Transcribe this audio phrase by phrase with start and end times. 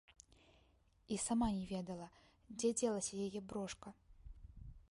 [1.15, 2.07] І сама не ведала,
[2.57, 3.89] дзе дзелася яе брошка.